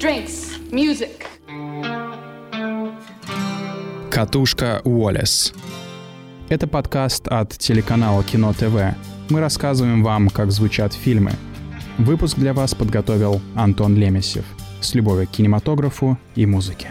[0.00, 1.26] drinks, music.
[4.10, 5.52] Катушка Уоллес.
[6.48, 8.96] Это подкаст от телеканала Кино ТВ.
[9.28, 11.32] Мы рассказываем вам, как звучат фильмы.
[11.98, 14.46] Выпуск для вас подготовил Антон Лемесев.
[14.80, 16.88] С любовью к кинематографу и музыке.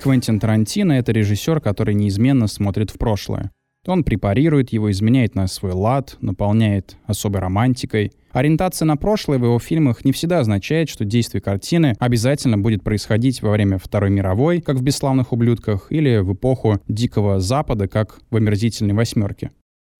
[0.00, 3.50] Квентин Тарантино— это режиссер, который неизменно смотрит в прошлое.
[3.86, 8.12] Он препарирует его, изменяет на свой лад, наполняет особой романтикой.
[8.32, 13.40] Ориентация на прошлое в его фильмах не всегда означает, что действие картины обязательно будет происходить
[13.40, 18.36] во время Второй мировой, как в «Бесславных ублюдках», или в эпоху Дикого Запада, как в
[18.36, 19.50] «Омерзительной восьмерке».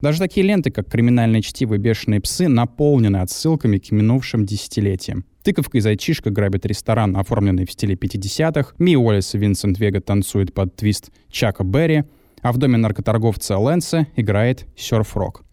[0.01, 5.25] Даже такие ленты, как «Криминальное чтиво» и «Бешеные псы» наполнены отсылками к минувшим десятилетиям.
[5.43, 10.53] Тыковка и зайчишка грабят ресторан, оформленный в стиле 50-х, Ми Уоллес и Винсент Вега танцуют
[10.53, 12.05] под твист Чака Берри,
[12.43, 15.45] а в доме наркоторговца Лэнса играет серф-рок.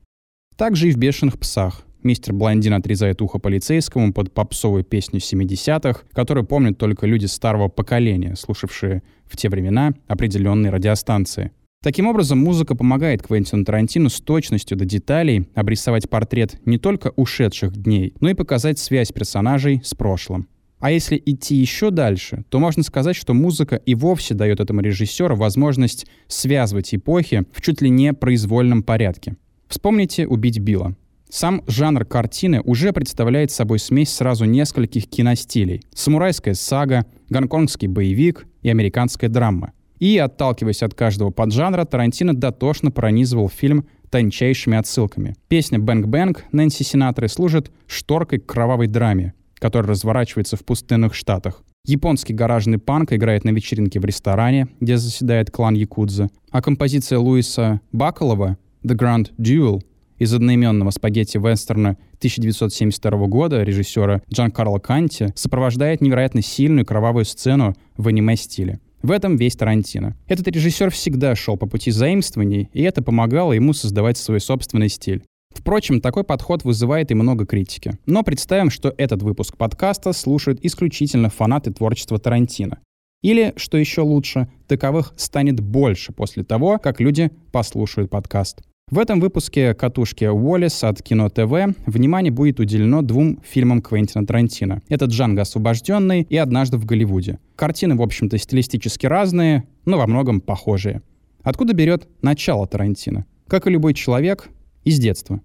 [0.55, 1.83] Также и в «Бешеных псах».
[2.03, 8.35] Мистер Блондин отрезает ухо полицейскому под попсовую песню 70-х, которую помнят только люди старого поколения,
[8.35, 11.51] слушавшие в те времена определенные радиостанции.
[11.83, 17.75] Таким образом, музыка помогает Квентину Тарантино с точностью до деталей обрисовать портрет не только ушедших
[17.77, 20.47] дней, но и показать связь персонажей с прошлым.
[20.79, 25.35] А если идти еще дальше, то можно сказать, что музыка и вовсе дает этому режиссеру
[25.35, 29.37] возможность связывать эпохи в чуть ли не произвольном порядке.
[29.67, 30.95] Вспомните «Убить Билла».
[31.29, 35.81] Сам жанр картины уже представляет собой смесь сразу нескольких киностилей.
[35.93, 39.73] Самурайская сага, гонконгский боевик и американская драма.
[39.99, 45.35] И, отталкиваясь от каждого поджанра, Тарантино дотошно пронизывал фильм тончайшими отсылками.
[45.49, 51.63] Песня «Бэнк Бэнк» Нэнси Синатры служит шторкой к кровавой драме, который разворачивается в пустынных штатах.
[51.85, 57.81] Японский гаражный панк играет на вечеринке в ресторане, где заседает клан Якудза, а композиция Луиса
[57.91, 59.81] Бакалова «The Grand Duel»
[60.17, 68.07] из одноименного спагетти-вестерна 1972 года режиссера Джан Карло Канти сопровождает невероятно сильную кровавую сцену в
[68.07, 68.79] аниме-стиле.
[69.03, 70.17] В этом весь Тарантино.
[70.27, 75.23] Этот режиссер всегда шел по пути заимствований, и это помогало ему создавать свой собственный стиль.
[75.57, 77.97] Впрочем, такой подход вызывает и много критики.
[78.05, 82.77] Но представим, что этот выпуск подкаста слушают исключительно фанаты творчества Тарантино.
[83.23, 88.61] Или, что еще лучше, таковых станет больше после того, как люди послушают подкаст.
[88.91, 94.83] В этом выпуске «Катушки Уоллес» от Кино ТВ внимание будет уделено двум фильмам Квентина Тарантино.
[94.87, 97.39] Это «Джанго освобожденный» и «Однажды в Голливуде».
[97.55, 101.01] Картины, в общем-то, стилистически разные, но во многом похожие.
[101.41, 103.25] Откуда берет начало Тарантино?
[103.47, 104.49] Как и любой человек,
[104.87, 105.41] из детства.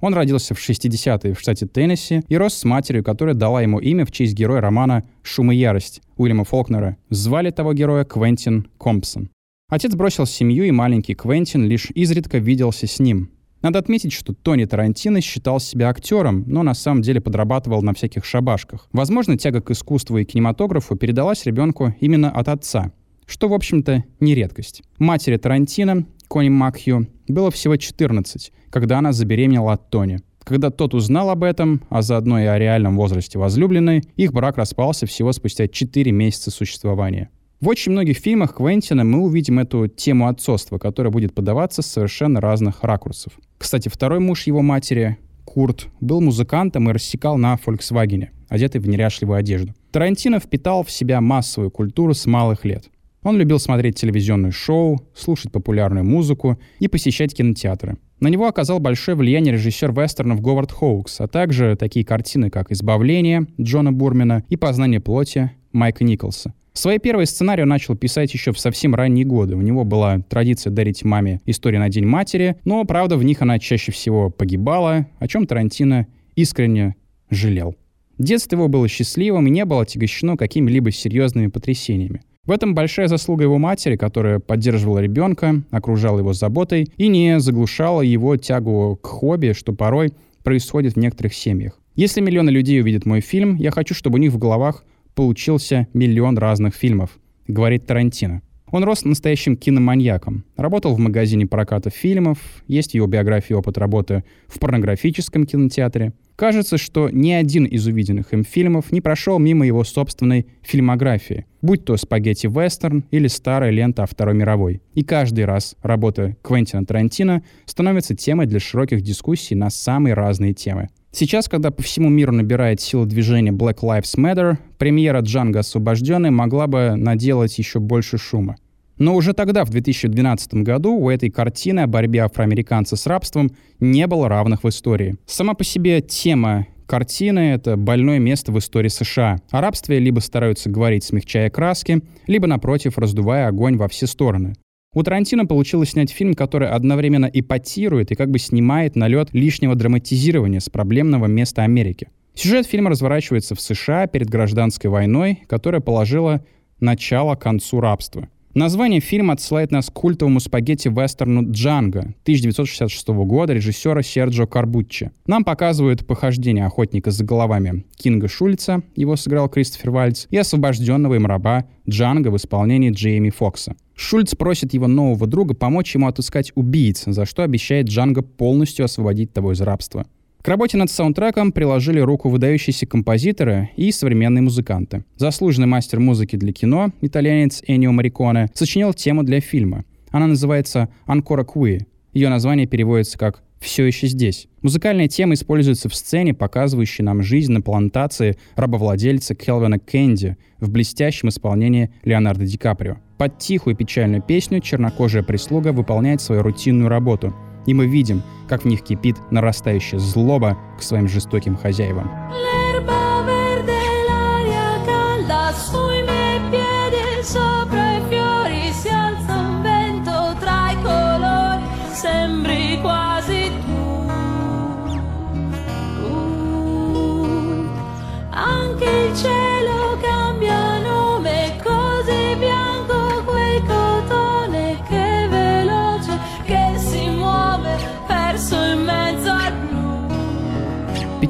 [0.00, 4.04] Он родился в 60-е в штате Теннесси и рос с матерью, которая дала ему имя
[4.04, 6.96] в честь героя романа «Шум и ярость» Уильяма Фолкнера.
[7.10, 9.30] Звали того героя Квентин Компсон.
[9.68, 13.30] Отец бросил семью, и маленький Квентин лишь изредка виделся с ним.
[13.62, 18.24] Надо отметить, что Тони Тарантино считал себя актером, но на самом деле подрабатывал на всяких
[18.24, 18.86] шабашках.
[18.92, 22.92] Возможно, тяга к искусству и кинематографу передалась ребенку именно от отца,
[23.26, 24.82] что, в общем-то, не редкость.
[24.98, 30.20] Матери Тарантино, Кони Макхью, было всего 14, когда она забеременела от Тони.
[30.44, 35.06] Когда тот узнал об этом, а заодно и о реальном возрасте возлюбленной, их брак распался
[35.06, 37.30] всего спустя 4 месяца существования.
[37.60, 42.40] В очень многих фильмах Квентина мы увидим эту тему отцовства, которая будет подаваться с совершенно
[42.40, 43.32] разных ракурсов.
[43.58, 49.38] Кстати, второй муж его матери, Курт, был музыкантом и рассекал на Volkswagen, одетый в неряшливую
[49.38, 49.74] одежду.
[49.90, 52.84] Тарантино впитал в себя массовую культуру с малых лет.
[53.26, 57.96] Он любил смотреть телевизионные шоу, слушать популярную музыку и посещать кинотеатры.
[58.20, 63.48] На него оказал большое влияние режиссер вестернов Говард Хоукс, а также такие картины, как «Избавление»
[63.60, 66.54] Джона Бурмена и «Познание плоти» Майка Николса.
[66.72, 69.56] Свои первые сценарии он начал писать еще в совсем ранние годы.
[69.56, 73.58] У него была традиция дарить маме истории на День матери, но, правда, в них она
[73.58, 76.94] чаще всего погибала, о чем Тарантино искренне
[77.30, 77.74] жалел.
[78.18, 82.22] Детство его было счастливым и не было отягощено какими-либо серьезными потрясениями.
[82.46, 88.02] В этом большая заслуга его матери, которая поддерживала ребенка, окружала его заботой и не заглушала
[88.02, 90.12] его тягу к хобби, что порой
[90.44, 91.78] происходит в некоторых семьях.
[91.96, 94.84] Если миллионы людей увидят мой фильм, я хочу, чтобы у них в головах
[95.16, 97.18] получился миллион разных фильмов,
[97.48, 98.42] говорит Тарантино.
[98.70, 100.44] Он рос настоящим киноманьяком.
[100.56, 106.12] Работал в магазине проката фильмов, есть его биография опыт работы в порнографическом кинотеатре.
[106.34, 111.84] Кажется, что ни один из увиденных им фильмов не прошел мимо его собственной фильмографии, будь
[111.84, 114.82] то спагетти-вестерн или старая лента о Второй мировой.
[114.94, 120.90] И каждый раз работа Квентина Тарантино становится темой для широких дискуссий на самые разные темы.
[121.12, 126.66] Сейчас, когда по всему миру набирает силу движения Black Lives Matter, премьера Джанго освобожденный могла
[126.66, 128.56] бы наделать еще больше шума.
[128.98, 134.06] Но уже тогда, в 2012 году, у этой картины о борьбе афроамериканца с рабством не
[134.06, 135.16] было равных в истории.
[135.26, 139.38] Сама по себе тема картины— это больное место в истории США.
[139.50, 144.54] О рабстве либо стараются говорить, смягчая краски, либо, напротив, раздувая огонь во все стороны.
[144.96, 150.58] У Тарантино получилось снять фильм, который одновременно эпатирует и как бы снимает налет лишнего драматизирования
[150.58, 152.08] с проблемного места Америки.
[152.32, 156.42] Сюжет фильма разворачивается в США перед гражданской войной, которая положила
[156.80, 158.28] начало концу рабства.
[158.54, 165.10] Название фильма отсылает нас к культовому спагетти-вестерну «Джанго» 1966 года режиссера Серджио Карбуччи.
[165.26, 171.26] Нам показывают похождение охотника за головами Кинга Шульца, его сыграл Кристофер Вальц, и освобожденного им
[171.26, 173.76] раба Джанго в исполнении Джейми Фокса.
[173.96, 179.32] Шульц просит его нового друга помочь ему отыскать убийц, за что обещает Джанго полностью освободить
[179.32, 180.06] того из рабства.
[180.42, 185.04] К работе над саундтреком приложили руку выдающиеся композиторы и современные музыканты.
[185.16, 189.84] Заслуженный мастер музыки для кино, итальянец Энио Мариконе, сочинил тему для фильма.
[190.10, 191.84] Она называется «Ancora qui».
[192.12, 194.46] Ее название переводится как «Все еще здесь».
[194.62, 201.30] Музыкальная тема используется в сцене, показывающей нам жизнь на плантации рабовладельца Келвина Кэнди в блестящем
[201.30, 202.98] исполнении Леонардо Ди Каприо.
[203.18, 207.34] Под тихую печальную песню чернокожая прислуга выполняет свою рутинную работу—
[207.66, 212.10] и мы видим, как в них кипит нарастающая злоба к своим жестоким хозяевам.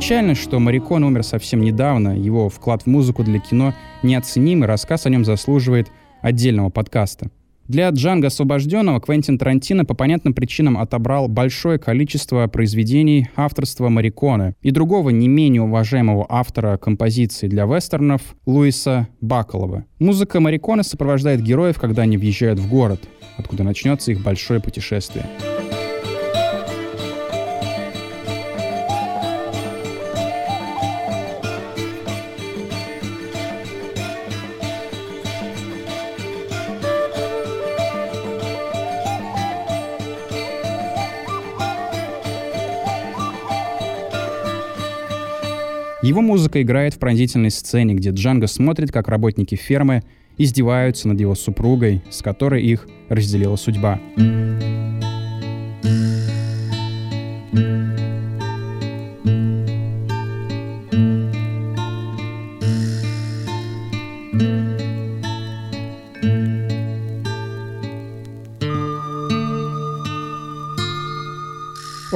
[0.07, 3.75] Печально, что Марикон умер совсем недавно, его вклад в музыку для кино
[4.05, 5.91] неоценимый, рассказ о нем заслуживает
[6.23, 7.33] отдельного подкаста.
[7.67, 14.71] Для Джанга освобожденного Квентин Тарантино по понятным причинам отобрал большое количество произведений авторства Мариконы и
[14.71, 19.87] другого не менее уважаемого автора композиций для вестернов Луиса Бакалова.
[19.99, 23.01] Музыка Мариконы сопровождает героев, когда они въезжают в город,
[23.39, 25.27] откуда начнется их большое путешествие.
[46.07, 50.05] Его музыка играет в пронзительной сцене, где Джанго смотрит, как работники фермы
[50.39, 53.99] издеваются над его супругой, с которой их разделила судьба.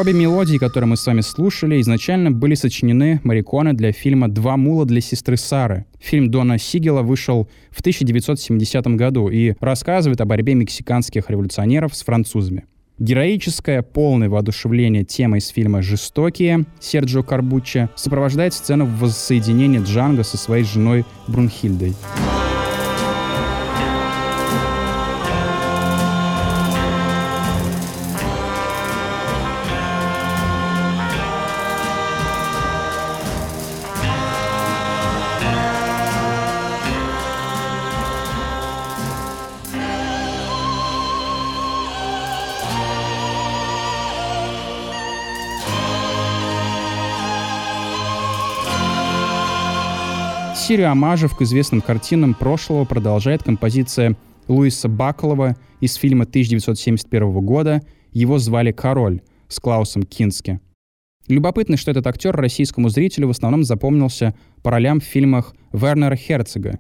[0.01, 4.87] Обе мелодии, которые мы с вами слушали, изначально были сочинены Мариконе для фильма «Два мула
[4.87, 5.85] для сестры Сары».
[6.01, 12.65] Фильм Дона Сигела вышел в 1970 году и рассказывает о борьбе мексиканских революционеров с французами.
[12.99, 20.65] Героическое, полное воодушевление тема из фильма «Жестокие» Серджио Карбучча сопровождает сцену воссоединения Джанго со своей
[20.65, 21.95] женой Брунхильдой.
[50.71, 58.39] Серию омажев к известным картинам прошлого продолжает композиция Луиса Бакалова из фильма 1971 года «Его
[58.39, 60.61] звали Король» с Клаусом Кински.
[61.27, 66.79] Любопытно, что этот актер российскому зрителю в основном запомнился по ролям в фильмах Вернера Херцога,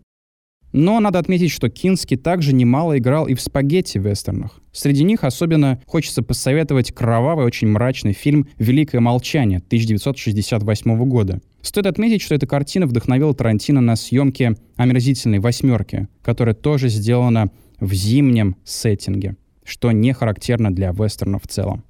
[0.70, 4.60] но надо отметить, что Кински также немало играл и в спагетти-вестернах.
[4.70, 11.40] Среди них особенно хочется посоветовать кровавый, очень мрачный фильм «Великое молчание» 1968 года.
[11.62, 17.50] Стоит отметить, что эта картина вдохновила Тарантино на съемки «Омерзительной восьмерки», которая тоже сделана
[17.80, 21.84] в зимнем сеттинге, что не характерно для вестерна в целом.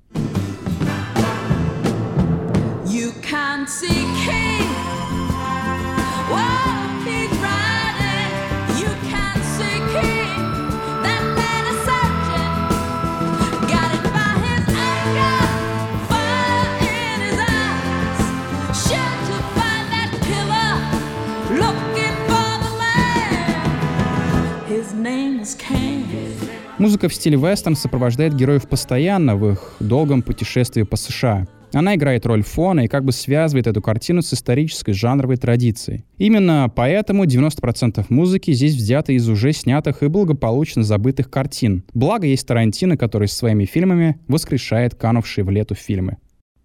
[26.81, 31.47] Музыка в стиле вестерн сопровождает героев постоянно в их долгом путешествии по США.
[31.75, 36.07] Она играет роль фона и как бы связывает эту картину с исторической жанровой традицией.
[36.17, 41.85] Именно поэтому 90% музыки здесь взято из уже снятых и благополучно забытых картин.
[41.93, 46.17] Благо есть Тарантино, который своими фильмами воскрешает канувшие в лету фильмы.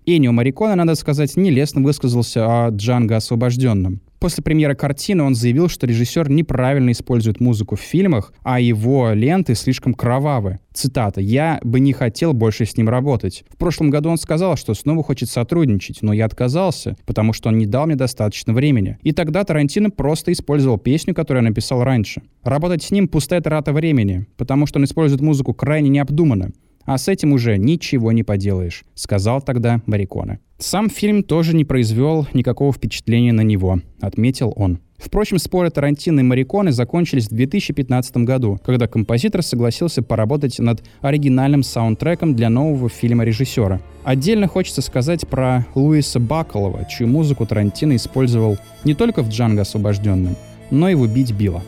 [0.06, 4.00] Энио Мариконе, надо сказать, нелестно высказался о Джанго освобожденном.
[4.20, 9.56] После премьеры картины он заявил, что режиссер неправильно использует музыку в фильмах, а его ленты
[9.56, 10.60] слишком кровавы.
[10.74, 11.22] Цитата.
[11.22, 13.46] «Я бы не хотел больше с ним работать.
[13.50, 17.58] В прошлом году он сказал, что снова хочет сотрудничать, но я отказался, потому что он
[17.58, 18.98] не дал мне достаточно времени.
[19.02, 22.24] И тогда Тарантино просто использовал песню, которую я написал раньше.
[22.44, 26.52] Работать с ним— пустая трата времени, потому что он использует музыку крайне необдуманно.
[26.86, 30.40] А с этим уже ничего не поделаешь»,— сказал тогда Мариконе.
[30.58, 34.80] Сам фильм тоже не произвел никакого впечатления на него, отметил он.
[34.98, 41.64] Впрочем, споры Тарантино и Мариконы закончились в 2015 году, когда композитор согласился поработать над оригинальным
[41.64, 43.82] саундтреком для нового фильма режиссера.
[44.06, 50.38] Отдельно хочется сказать про Луиса Бакалова, чью музыку Тарантино использовал не только в «Джанго освобожденном»,
[50.72, 51.62] но и в «Убить Билла».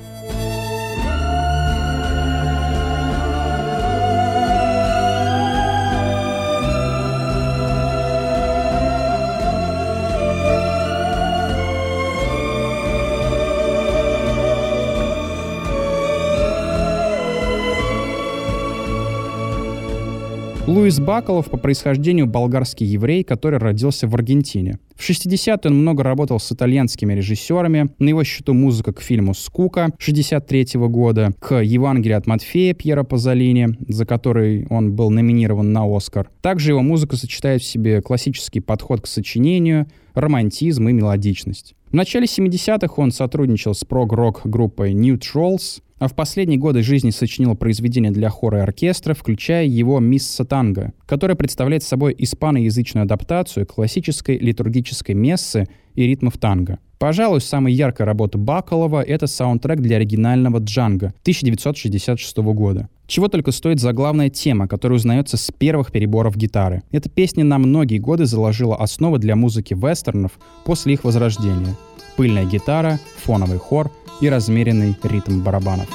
[20.77, 24.77] Луис Бакалов по происхождению болгарский еврей, который родился в Аргентине.
[24.95, 27.89] В 60-е он много работал с итальянскими режиссерами.
[27.97, 33.01] На его счету музыка к фильму «Скука» 63 -го года, к «Евангелию от Матфея» Пьера
[33.01, 36.29] Пазолини, за который он был номинирован на «Оскар».
[36.41, 41.73] Также его музыка сочетает в себе классический подход к сочинению, романтизм и мелодичность.
[41.89, 47.09] В начале 70-х он сотрудничал с прог-рок группой New Trolls, а в последние годы жизни
[47.09, 53.65] сочинил произведения для хора и оркестра, включая его «Мисс Сатанга», которая представляет собой испаноязычную адаптацию
[53.65, 56.79] классической литургической мессы и ритмов танго.
[56.99, 62.89] Пожалуй, самая яркая работа Бакалова— это саундтрек для оригинального «Джанго» 1966 года.
[63.05, 66.81] Чего только стоит заглавная тема, которая узнается с первых переборов гитары.
[66.91, 71.75] Эта песня на многие годы заложила основы для музыки вестернов после их возрождения.
[72.17, 73.89] Пыльная гитара, фоновый хор—
[74.21, 75.87] и размеренный ритм барабанов.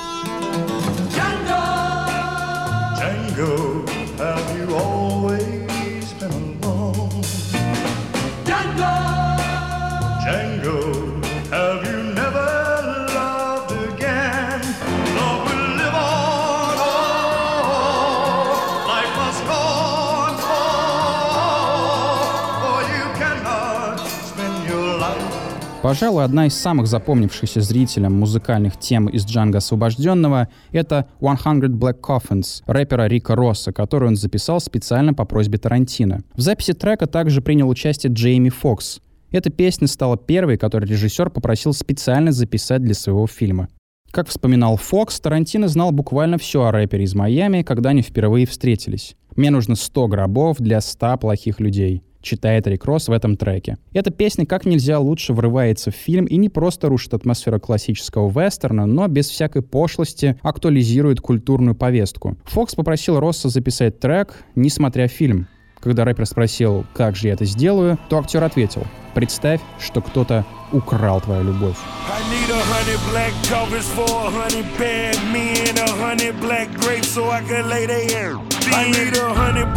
[25.92, 32.62] Пожалуй, одна из самых запомнившихся зрителям музыкальных тем из Джанга Освобожденного— это «100 Black Coffins»
[32.64, 36.22] рэпера Рика Росса, который он записал специально по просьбе Тарантино.
[36.32, 39.00] В записи трека также принял участие Джейми Фокс.
[39.32, 43.68] Эта песня стала первой, которую режиссер попросил специально записать для своего фильма.
[44.12, 49.14] Как вспоминал Фокс, Тарантино знал буквально все о рэпере из Майами, когда они впервые встретились.
[49.36, 53.78] «Мне нужно 100 гробов для 100 плохих людей» читает Рик Росс в этом треке.
[53.92, 58.86] Эта песня как нельзя лучше врывается в фильм и не просто рушит атмосферу классического вестерна,
[58.86, 62.36] но без всякой пошлости актуализирует культурную повестку.
[62.44, 65.48] Фокс попросил Росса записать трек, несмотря фильм.
[65.80, 71.20] Когда рэпер спросил, как же я это сделаю, то актер ответил, представь, что кто-то украл
[71.20, 71.76] твою любовь.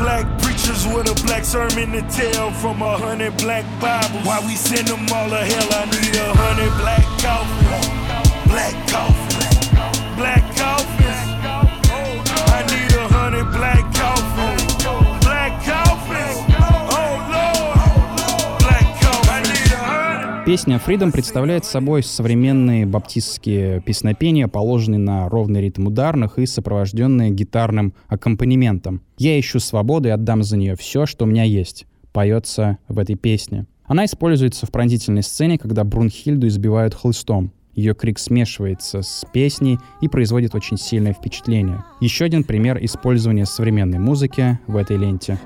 [0.07, 4.25] I preachers with a black sermon to tell from a hundred black Bibles.
[4.25, 5.69] Why we send them all to hell?
[5.72, 10.94] I need a hundred black coffins, black coffins, black coffins.
[20.45, 27.95] Песня «Freedom» представляет собой современные баптистские песнопения, положенные на ровный ритм ударных и сопровожденные гитарным
[28.09, 29.01] аккомпанементом.
[29.17, 33.15] «Я ищу свободу и отдам за нее все, что у меня есть», поется в этой
[33.15, 33.65] песне.
[33.85, 37.51] Она используется в пронзительной сцене, когда Брунхильду избивают хлыстом.
[37.73, 41.83] Ее крик смешивается с песней и производит очень сильное впечатление.
[42.01, 45.39] Еще один пример использования современной музыки в этой ленте.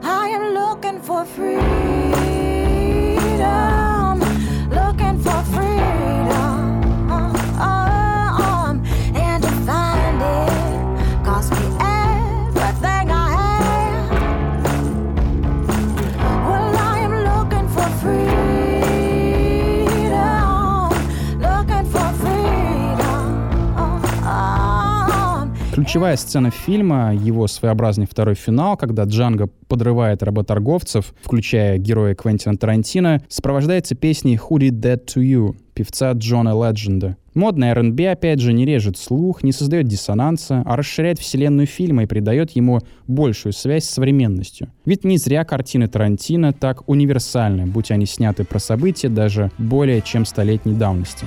[25.90, 33.24] Ключевая сцена фильма, его своеобразный второй финал, когда Джанго подрывает работорговцев, включая героя Квентина Тарантино,
[33.28, 37.18] сопровождается песней «Who did that to you?» певца Джона Ледженда.
[37.34, 42.06] Модный R&B, опять же, не режет слух, не создает диссонанса, а расширяет вселенную фильма и
[42.06, 44.68] придает ему большую связь с современностью.
[44.86, 50.26] Ведь не зря картины Тарантино так универсальны, будь они сняты про события даже более чем
[50.26, 51.26] столетней давности.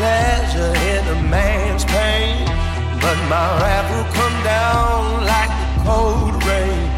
[0.00, 2.46] Pleasure in a man's pain,
[3.02, 6.88] but my wrath will come down like the cold rain,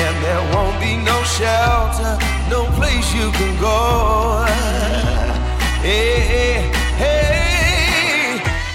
[0.00, 2.12] and there won't be no shelter,
[2.48, 4.46] no place you can go.
[5.82, 6.59] Hey.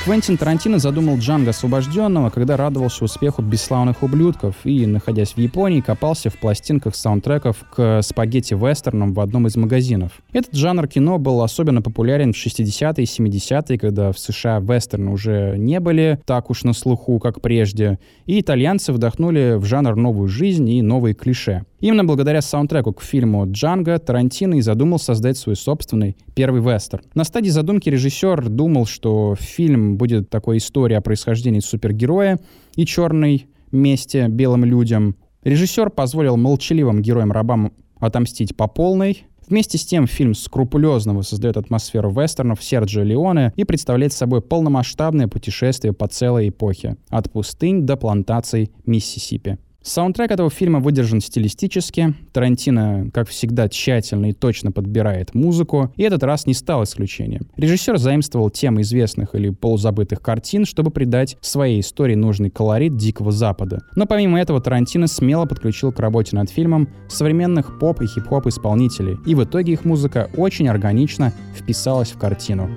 [0.05, 6.29] Квентин Тарантино задумал Джанго освобожденного, когда радовался успеху «Бесславных ублюдков» и, находясь в Японии, копался
[6.29, 10.11] в пластинках саундтреков к спагетти-вестернам в одном из магазинов.
[10.31, 15.55] Этот жанр кино был особенно популярен в 60-е и 70-е, когда в США вестерны уже
[15.57, 17.97] не были так уж на слуху, как прежде,
[18.27, 21.63] и итальянцы вдохнули в жанр новую жизнь и новые клише.
[21.79, 27.03] Именно благодаря саундтреку к фильму «Джанго» Тарантино и задумал создать свой собственный первый вестерн.
[27.13, 32.39] На стадии задумки режиссер думал, что фильм будет такой историей о происхождении супергероя
[32.75, 35.15] и черной мести белым людям.
[35.43, 42.63] Режиссер позволил молчаливым героям-рабам отомстить по полной, Вместе с тем фильм скрупулезно воссоздает атмосферу вестернов
[42.63, 49.59] Серджио Леоне и представляет собой полномасштабное путешествие по целой эпохе, от пустынь до плантаций Миссисипи.
[49.85, 52.15] Саундтрек этого фильма выдержан стилистически.
[52.33, 57.47] Тарантино, как всегда, тщательно и точно подбирает музыку, и этот раз не стал исключением.
[57.55, 63.83] Режиссер заимствовал темы известных или полузабытых картин, чтобы придать своей истории нужный колорит Дикого Запада.
[63.95, 69.17] Но помимо этого Тарантино смело подключил к работе над фильмом современных поп и хип-хоп исполнителей,
[69.27, 72.71] и в итоге их музыка очень органично вписалась в картину.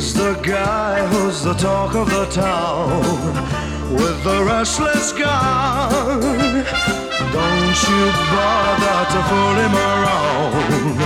[0.00, 3.02] He's the guy who's the talk of the town
[3.92, 6.64] with the restless gun.
[7.36, 10.96] Don't you bother to fool him around.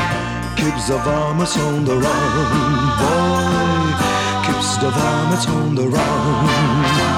[0.54, 2.70] Keeps the varmints on the run,
[3.02, 3.90] boy.
[4.46, 7.14] Keeps the varmints on the run.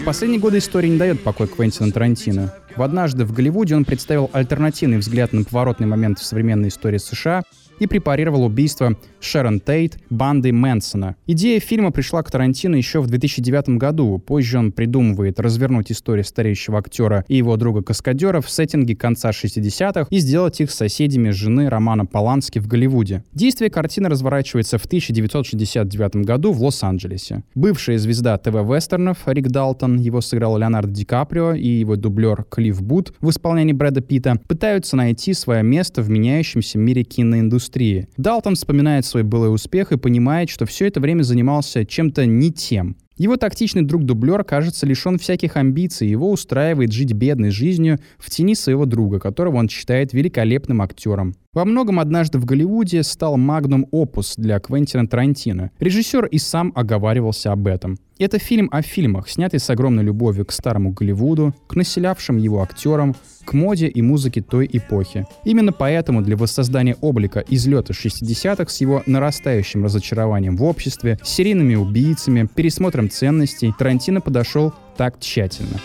[0.00, 2.54] В последние годы история не дает покоя Квентину Тарантино.
[2.74, 7.42] В «Однажды в Голливуде» он представил альтернативный взгляд на поворотный момент в современной истории США
[7.78, 11.16] и препарировал убийство Шерон Тейт банды Мэнсона.
[11.26, 14.18] Идея фильма пришла к Тарантино еще в 2009 году.
[14.18, 20.18] Позже он придумывает развернуть историю стареющего актера и его друга-каскадера в сеттинге конца 60-х и
[20.18, 23.24] сделать их соседями жены Романа Полански в Голливуде.
[23.32, 27.42] Действие картины разворачивается в 1969 году в Лос-Анджелесе.
[27.54, 33.14] Бывшая звезда ТВ-вестернов Рик Далтон, его сыграл Леонардо Ди Каприо и его дублер Клифф Бут
[33.20, 38.08] в исполнении Брэда Питта, пытаются найти свое место в меняющемся мире киноиндустрии.
[38.16, 42.96] Далтон вспоминает свой былой успех и понимает, что все это время занимался чем-то не тем.
[43.16, 48.86] Его тактичный друг-дублер, кажется, лишен всяких амбиций, его устраивает жить бедной жизнью в тени своего
[48.86, 51.36] друга, которого он считает великолепным актером.
[51.52, 55.70] Во многом однажды в Голливуде стал магнум опус для Квентина Тарантино.
[55.78, 57.96] Режиссер и сам оговаривался об этом.
[58.16, 63.16] Это фильм о фильмах, снятый с огромной любовью к старому Голливуду, к населявшим его актерам,
[63.44, 65.26] к моде и музыке той эпохи.
[65.44, 72.48] Именно поэтому для воссоздания облика излета 60-х с его нарастающим разочарованием в обществе, серийными убийцами,
[72.54, 75.80] пересмотром ценностей Тарантино подошел так тщательно.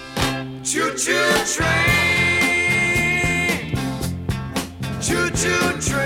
[0.63, 1.15] Choo-choo
[1.45, 2.09] train.
[5.01, 5.98] choo-choo train.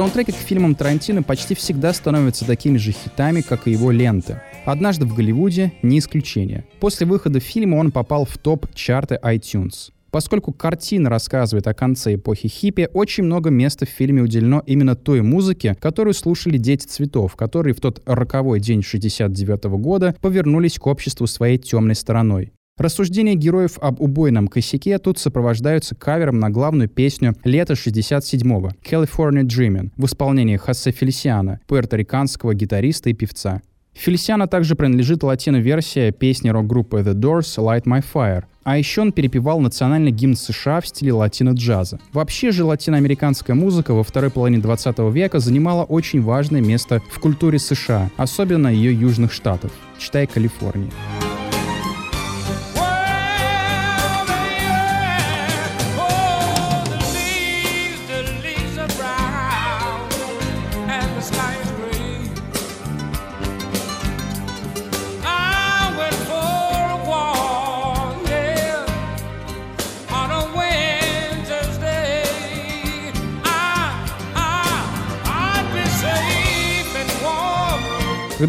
[0.00, 4.40] Саундтреки к фильмам Тарантино почти всегда становятся такими же хитами, как и его ленты.
[4.64, 6.64] «Однажды в Голливуде»— не исключение.
[6.80, 9.90] После выхода фильма он попал в топ-чарты iTunes.
[10.10, 15.20] Поскольку картина рассказывает о конце эпохи хиппи, очень много места в фильме уделено именно той
[15.20, 20.86] музыке, которую слушали дети цветов, которые в тот роковой день 69 -го года повернулись к
[20.86, 22.52] обществу своей темной стороной.
[22.80, 29.90] Рассуждения героев об убойном косяке тут сопровождаются кавером на главную песню лета 67-го «California Dreamin'
[29.98, 33.60] в исполнении Хосе Фелисиана, пуэрториканского гитариста и певца.
[33.92, 39.60] Фелисиана также принадлежит латино-версия песни рок-группы The Doors «Light My Fire», а еще он перепевал
[39.60, 42.00] национальный гимн США в стиле латино-джаза.
[42.14, 47.58] Вообще же латиноамериканская музыка во второй половине 20 века занимала очень важное место в культуре
[47.58, 50.90] США, особенно ее южных штатов, читай Калифорнии.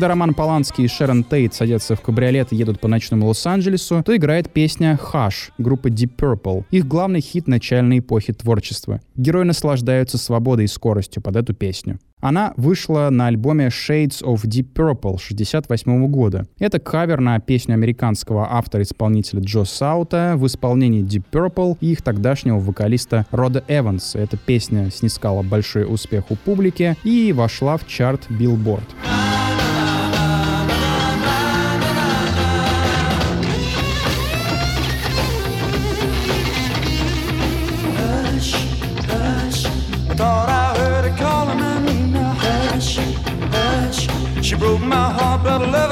[0.01, 4.15] Когда Роман Поланский и Шерон Тейт садятся в кабриолет и едут по ночному Лос-Анджелесу, то
[4.15, 8.99] играет песня «Hush» группы Deep Purple, их главный хит начальной эпохи творчества.
[9.15, 11.99] Герои наслаждаются свободой и скоростью под эту песню.
[12.19, 16.47] Она вышла на альбоме Shades of Deep Purple 68 года.
[16.57, 22.57] Это кавер на песню американского автора-исполнителя Джо Саута в исполнении Deep Purple и их тогдашнего
[22.57, 24.17] вокалиста Рода Эванса.
[24.17, 28.85] Эта песня снискала большой успех у публики и вошла в чарт Billboard.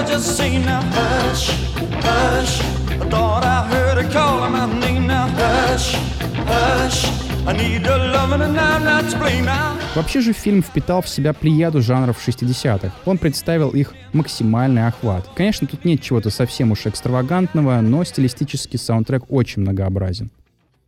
[0.09, 0.81] Just seen now.
[0.81, 1.49] Hush,
[2.03, 2.61] hush.
[2.89, 5.27] I thought I heard her calling my name now.
[5.27, 5.95] Hush,
[6.47, 7.29] hush.
[9.95, 12.91] Вообще же фильм впитал в себя плеяду жанров 60-х.
[13.05, 15.27] Он представил их максимальный охват.
[15.35, 20.29] Конечно, тут нет чего-то совсем уж экстравагантного, но стилистический саундтрек очень многообразен.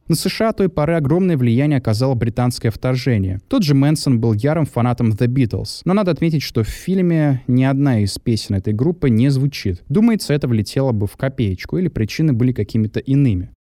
[0.07, 3.39] На США той поры огромное влияние оказало британское вторжение.
[3.47, 5.81] Тот же Мэнсон был ярым фанатом The Beatles.
[5.85, 9.83] Но надо отметить, что в фильме ни одна из песен этой группы не звучит.
[9.87, 13.51] Думается, это влетело бы в копеечку, или причины были какими-то иными.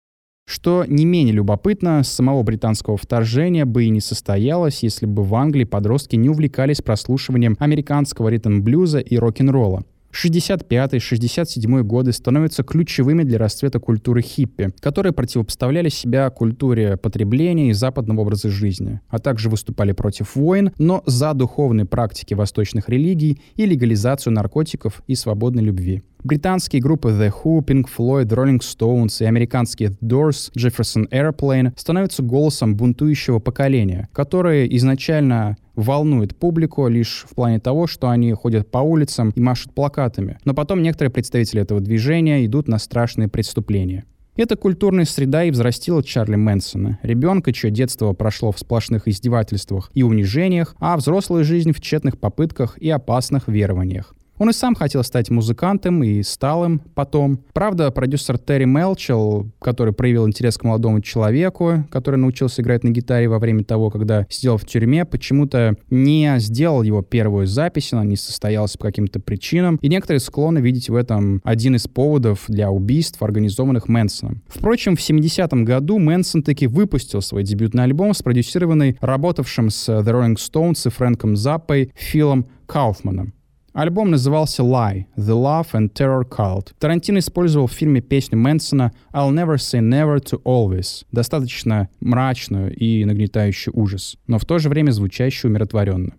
[0.45, 5.63] Что не менее любопытно, самого британского вторжения бы и не состоялось, если бы в Англии
[5.63, 9.85] подростки не увлекались прослушиванием американского ритм-блюза и рок-н-ролла.
[10.11, 18.21] 65-67 годы становятся ключевыми для расцвета культуры хиппи, которые противопоставляли себя культуре потребления и западного
[18.21, 24.33] образа жизни, а также выступали против войн, но за духовные практики восточных религий и легализацию
[24.33, 26.03] наркотиков и свободной любви.
[26.23, 32.21] Британские группы The Who, Pink Floyd, Rolling Stones и американские The Doors, Jefferson Airplane становятся
[32.21, 38.79] голосом бунтующего поколения, которое изначально волнует публику лишь в плане того, что они ходят по
[38.79, 40.37] улицам и машут плакатами.
[40.45, 44.05] Но потом некоторые представители этого движения идут на страшные преступления.
[44.37, 50.03] Эта культурная среда и взрастила Чарли Мэнсона, ребенка, чье детство прошло в сплошных издевательствах и
[50.03, 54.15] унижениях, а взрослая жизнь в тщетных попытках и опасных верованиях.
[54.37, 57.43] Он и сам хотел стать музыкантом и стал им потом.
[57.53, 63.29] Правда, продюсер Терри Мелчел, который проявил интерес к молодому человеку, который научился играть на гитаре
[63.29, 68.15] во время того, когда сидел в тюрьме, почему-то не сделал его первую запись, она не
[68.15, 73.21] состоялась по каким-то причинам, и некоторые склонны видеть в этом один из поводов для убийств,
[73.21, 74.41] организованных Мэнсоном.
[74.47, 80.37] Впрочем, в 70-м году Мэнсон таки выпустил свой дебютный альбом, спродюсированный работавшим с The Rolling
[80.37, 83.33] Stones и Фрэнком Заппой Филом Кауфманом.
[83.73, 86.73] Альбом назывался Lie— The Love and Terror Cult.
[86.77, 93.05] Тарантино использовал в фильме песню Мэнсона I'll Never Say Never to Always, достаточно мрачную и
[93.05, 96.13] нагнетающую ужас, но в то же время звучащую умиротворенно.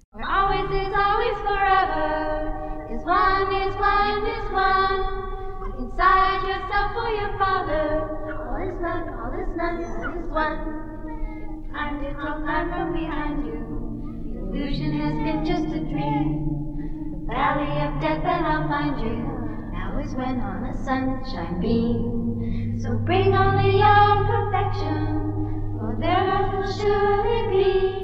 [14.55, 16.62] Illusion has been just a dream.
[17.33, 19.16] Valley of death, and I'll find you.
[19.73, 22.79] Now is when on a sunshine beam.
[22.83, 25.23] So bring on the young perfection.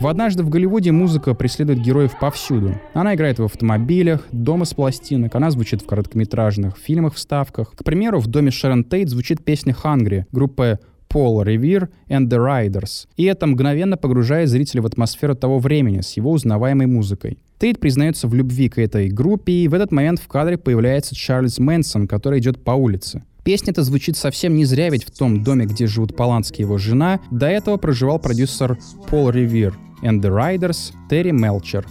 [0.01, 2.75] В «Однажды в Голливуде» музыка преследует героев повсюду.
[2.95, 7.73] Она играет в автомобилях, дома с пластинок, она звучит в короткометражных фильмах вставках.
[7.75, 13.07] К примеру, в доме Шерон Тейт звучит песня «Hungry» группы Пол Ревир and the Riders.
[13.17, 17.39] И это мгновенно погружает зрителя в атмосферу того времени с его узнаваемой музыкой.
[17.59, 21.59] Тейт признается в любви к этой группе, и в этот момент в кадре появляется Чарльз
[21.59, 23.25] Мэнсон, который идет по улице.
[23.43, 26.77] Песня эта звучит совсем не зря, ведь в том доме, где живут Полански и его
[26.79, 31.87] жена, до этого проживал продюсер Пол Ревир and the Riders Терри Мелчер.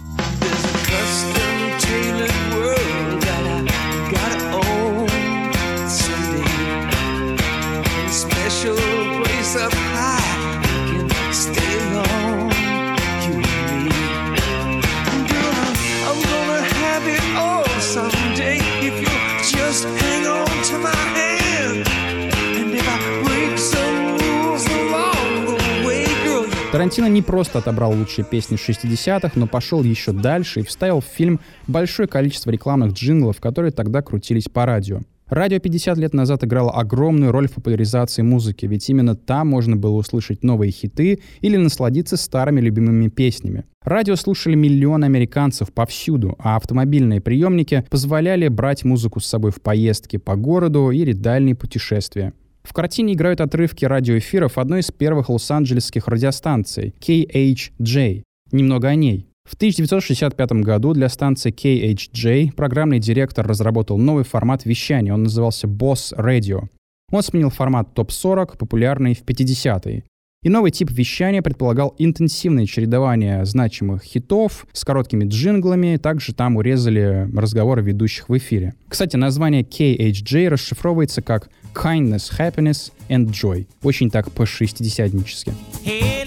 [26.88, 31.38] Тарантино не просто отобрал лучшие песни 60-х, но пошел еще дальше и вставил в фильм
[31.66, 35.00] большое количество рекламных джинглов, которые тогда крутились по радио.
[35.28, 39.96] Радио 50 лет назад играло огромную роль в популяризации музыки, ведь именно там можно было
[39.96, 43.64] услышать новые хиты или насладиться старыми любимыми песнями.
[43.82, 50.16] Радио слушали миллионы американцев повсюду, а автомобильные приемники позволяли брать музыку с собой в поездки
[50.16, 52.32] по городу или дальние путешествия.
[52.62, 58.22] В картине играют отрывки радиоэфиров одной из первых лос-анджелесских радиостанций— KHJ.
[58.52, 59.28] Немного о ней.
[59.48, 66.14] В 1965 году для станции KHJ программный директор разработал новый формат вещания, он назывался Boss
[66.14, 66.68] Radio.
[67.10, 70.04] Он сменил формат топ-40, популярный в 50-е.
[70.44, 77.28] И новый тип вещания предполагал интенсивное чередование значимых хитов с короткими джинглами, также там урезали
[77.34, 78.74] разговоры ведущих в эфире.
[78.88, 83.66] Кстати, название KHJ расшифровывается как Kindness, Happiness and Joy.
[83.82, 85.52] Очень так по-шестидесятнически.
[85.84, 86.18] Hey,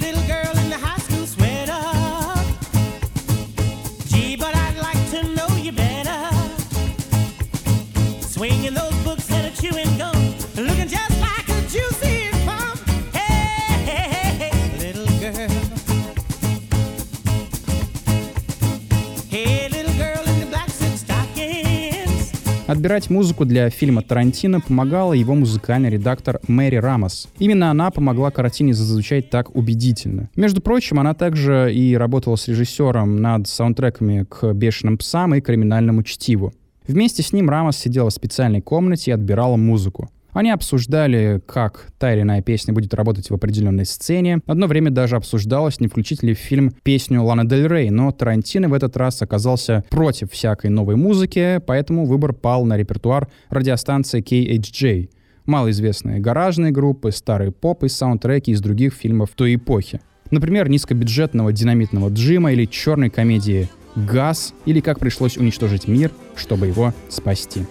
[22.72, 27.28] Отбирать музыку для фильма Тарантино помогала его музыкальный редактор Мэри Рамос.
[27.38, 30.30] Именно она помогла картине зазвучать так убедительно.
[30.38, 36.04] Между прочим, она также и работала с режиссером над саундтреками к «Бешеным псам» и «Криминальному
[36.04, 36.54] чтиву».
[36.88, 40.10] Вместе с ним Рамос сидела в специальной комнате и отбирала музыку.
[40.34, 44.40] Они обсуждали, как та или иная песня будет работать в определенной сцене.
[44.46, 48.70] Одно время даже обсуждалось, не включить ли в фильм песню Лана Дель Рей, но Тарантино
[48.70, 55.10] в этот раз оказался против всякой новой музыки, поэтому выбор пал на репертуар радиостанции KHJ.
[55.46, 60.00] Малоизвестные гаражные группы, старые поп и саундтреки из других фильмов той эпохи.
[60.30, 66.94] Например, низкобюджетного динамитного Джима или черной комедии «Газ» или «Как пришлось уничтожить мир, чтобы его
[67.10, 67.66] спасти».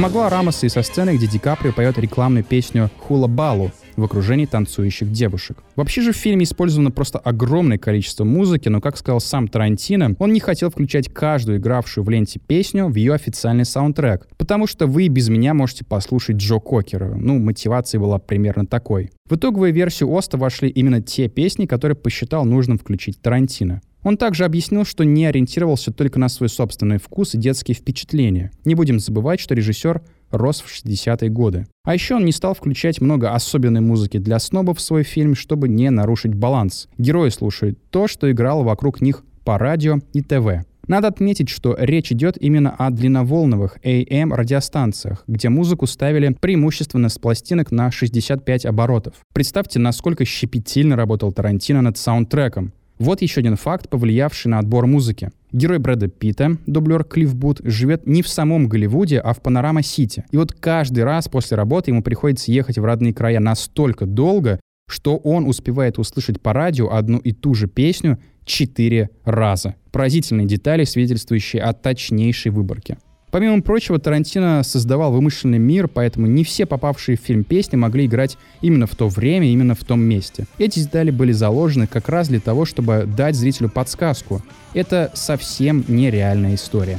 [0.00, 4.46] Помогла Рамоса и со сцены, где Ди Каприо поет рекламную песню «Хула Балу», в окружении
[4.46, 5.58] танцующих девушек.
[5.76, 10.32] Вообще же в фильме использовано просто огромное количество музыки, но, как сказал сам Тарантино, он
[10.32, 15.08] не хотел включать каждую игравшую в ленте песню в ее официальный саундтрек, потому что вы
[15.08, 17.14] без меня можете послушать Джо Кокера.
[17.16, 19.10] Ну, мотивация была примерно такой.
[19.28, 23.82] В итоговую версию Оста вошли именно те песни, которые посчитал нужным включить Тарантино.
[24.02, 28.50] Он также объяснил, что не ориентировался только на свой собственный вкус и детские впечатления.
[28.64, 31.66] Не будем забывать, что режиссер рос в 60-е годы.
[31.84, 35.68] А еще он не стал включать много особенной музыки для снобов в свой фильм, чтобы
[35.68, 36.88] не нарушить баланс.
[36.98, 40.64] Герои слушают то, что играло вокруг них по радио и ТВ.
[40.86, 47.18] Надо отметить, что речь идет именно о длинноволновых AM радиостанциях, где музыку ставили преимущественно с
[47.18, 49.14] пластинок на 65 оборотов.
[49.32, 52.72] Представьте, насколько щепетильно работал Тарантино над саундтреком.
[53.00, 55.30] Вот еще один факт, повлиявший на отбор музыки.
[55.52, 60.26] Герой Брэда Питта, дублер Клифф Бут, живет не в самом Голливуде, а в Панорама-Сити.
[60.30, 65.16] И вот каждый раз после работы ему приходится ехать в родные края настолько долго, что
[65.16, 69.76] он успевает услышать по радио одну и ту же песню четыре раза.
[69.92, 72.98] Поразительные детали, свидетельствующие о точнейшей выборке.
[73.30, 78.36] Помимо прочего, Тарантино создавал вымышленный мир, поэтому не все попавшие в фильм песни могли играть
[78.60, 80.46] именно в то время, именно в том месте.
[80.58, 84.42] Эти детали были заложены как раз для того, чтобы дать зрителю подсказку.
[84.74, 86.98] Это совсем нереальная история.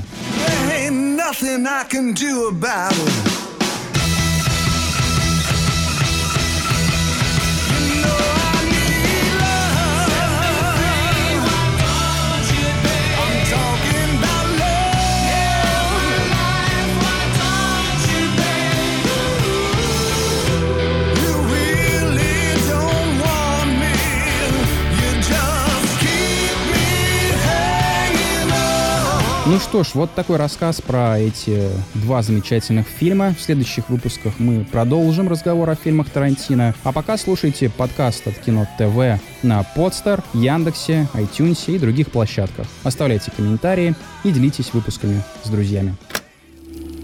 [29.52, 33.36] Ну что ж, вот такой рассказ про эти два замечательных фильма.
[33.38, 36.74] В следующих выпусках мы продолжим разговор о фильмах Тарантино.
[36.86, 42.66] А пока слушайте подкаст от Кино ТВ на Podster, Яндексе, iTunes и других площадках.
[42.84, 45.98] Оставляйте комментарии и делитесь выпусками с друзьями.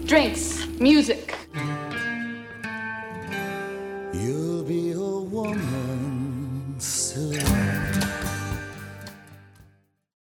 [0.06, 1.18] Drinks, music.